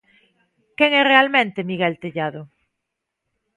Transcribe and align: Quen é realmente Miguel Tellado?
Quen 0.77 0.91
é 1.01 1.03
realmente 1.11 1.67
Miguel 1.69 1.93
Tellado? 2.01 2.41